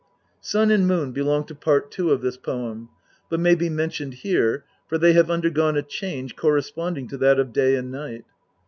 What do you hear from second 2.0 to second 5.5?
of this poem, but may be mentioned here, for they have